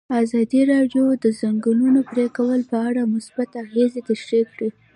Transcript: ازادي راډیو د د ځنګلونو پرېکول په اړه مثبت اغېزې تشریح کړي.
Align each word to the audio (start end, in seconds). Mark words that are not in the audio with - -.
ازادي 0.23 0.61
راډیو 0.73 1.05
د 1.15 1.15
د 1.23 1.25
ځنګلونو 1.39 1.99
پرېکول 2.11 2.59
په 2.71 2.77
اړه 2.87 3.01
مثبت 3.13 3.49
اغېزې 3.63 4.01
تشریح 4.09 4.45
کړي. 4.53 4.69